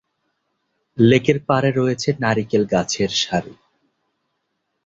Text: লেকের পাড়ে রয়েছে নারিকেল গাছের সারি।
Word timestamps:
লেকের 0.97 1.37
পাড়ে 1.47 1.69
রয়েছে 1.71 2.09
নারিকেল 2.23 2.63
গাছের 2.73 3.11
সারি। 3.21 3.53